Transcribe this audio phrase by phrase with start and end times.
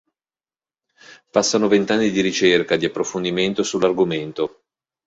[1.29, 4.63] Passano vent’anni di ricerca, di approfondimento, sull’argomento.